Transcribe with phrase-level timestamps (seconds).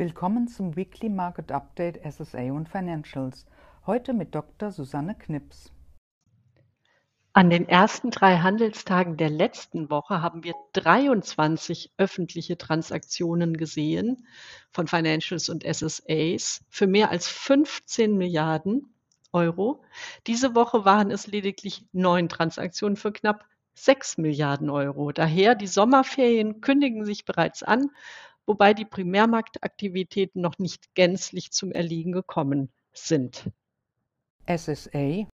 [0.00, 3.44] Willkommen zum Weekly Market Update SSA und Financials.
[3.84, 4.70] Heute mit Dr.
[4.70, 5.70] Susanne Knips.
[7.34, 14.26] An den ersten drei Handelstagen der letzten Woche haben wir 23 öffentliche Transaktionen gesehen
[14.72, 18.94] von Financials und SSAs für mehr als 15 Milliarden
[19.34, 19.84] Euro.
[20.26, 25.12] Diese Woche waren es lediglich neun Transaktionen für knapp 6 Milliarden Euro.
[25.12, 27.90] Daher die Sommerferien kündigen sich bereits an
[28.46, 33.50] wobei die Primärmarktaktivitäten noch nicht gänzlich zum Erliegen gekommen sind.
[34.48, 35.28] SSA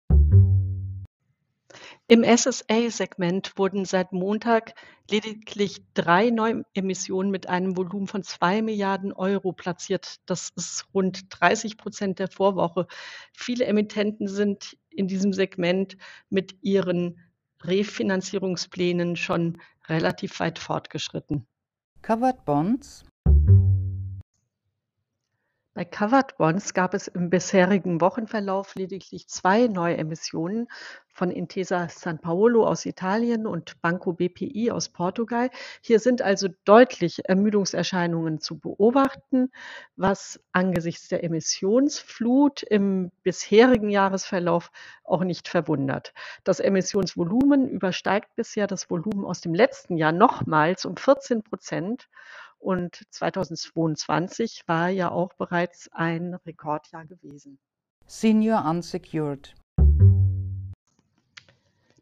[2.09, 4.75] Im SSA-Segment wurden seit Montag
[5.11, 10.17] lediglich drei Neuemissionen mit einem Volumen von zwei Milliarden Euro platziert.
[10.27, 12.87] Das ist rund 30 Prozent der Vorwoche.
[13.33, 15.97] Viele Emittenten sind in diesem Segment
[16.29, 17.21] mit ihren
[17.63, 21.47] Refinanzierungsplänen schon relativ weit fortgeschritten.
[22.05, 23.03] Covered Bonds
[25.75, 30.69] bei Covered Bonds gab es im bisherigen Wochenverlauf lediglich zwei Neuemissionen
[31.09, 35.51] von Intesa Sanpaolo aus Italien und Banco BPI aus Portugal.
[35.81, 39.51] Hier sind also deutlich Ermüdungserscheinungen zu beobachten,
[39.97, 44.71] was angesichts der Emissionsflut im bisherigen Jahresverlauf
[45.03, 46.15] auch nicht verwundert.
[46.45, 52.09] Das Emissionsvolumen übersteigt bisher das Volumen aus dem letzten Jahr nochmals um 14 Prozent
[52.65, 57.59] und 2022 war ja auch bereits ein Rekordjahr gewesen.
[58.07, 59.55] Senior Unsecured.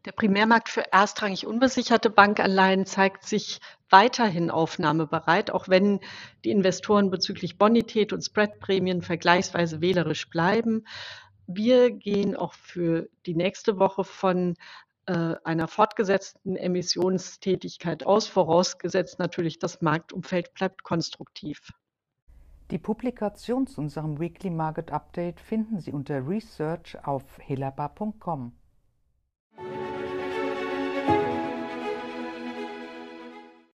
[0.05, 6.01] Der Primärmarkt für erstrangig unbesicherte Bankanleihen zeigt sich weiterhin aufnahmebereit, auch wenn
[6.43, 10.85] die Investoren bezüglich Bonität und Spreadprämien vergleichsweise wählerisch bleiben.
[11.47, 14.55] Wir gehen auch für die nächste Woche von
[15.05, 21.71] äh, einer fortgesetzten Emissionstätigkeit aus, vorausgesetzt natürlich, das Marktumfeld bleibt konstruktiv.
[22.71, 28.53] Die Publikation zu unserem Weekly Market Update finden Sie unter Research auf helaba.com.